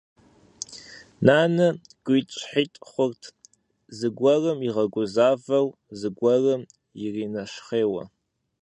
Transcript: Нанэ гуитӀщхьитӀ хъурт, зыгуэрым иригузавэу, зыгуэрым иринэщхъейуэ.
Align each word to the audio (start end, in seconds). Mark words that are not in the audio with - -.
Нанэ 1.25 1.67
гуитӀщхьитӀ 2.05 2.79
хъурт, 2.89 3.23
зыгуэрым 3.97 4.59
иригузавэу, 4.67 5.67
зыгуэрым 5.99 6.61
иринэщхъейуэ. 7.03 8.03